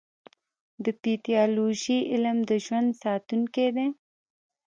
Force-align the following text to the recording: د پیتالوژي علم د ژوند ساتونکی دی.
د 0.83 0.85
پیتالوژي 1.01 1.99
علم 2.11 2.37
د 2.49 2.51
ژوند 2.65 2.89
ساتونکی 3.03 3.67
دی. 3.75 3.87